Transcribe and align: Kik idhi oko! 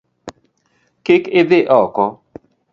Kik 1.05 1.23
idhi 1.43 1.61
oko! 1.79 2.11